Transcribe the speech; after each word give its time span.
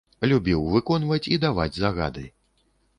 Любіў 0.31 0.65
выконваць 0.77 1.21
і 1.37 1.41
даваць 1.47 1.71
загады. 1.81 2.29